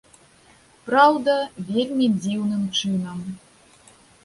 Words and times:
Праўда, 0.87 1.35
вельмі 1.69 2.09
дзіўным 2.23 2.67
чынам. 2.81 3.23